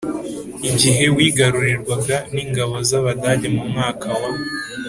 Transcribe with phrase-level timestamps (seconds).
[0.69, 4.29] igihe wigarurirwaga n ingabo z Abadage mu mwaka wa